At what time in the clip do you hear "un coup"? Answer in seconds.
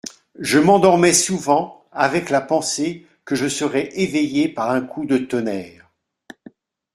4.71-5.05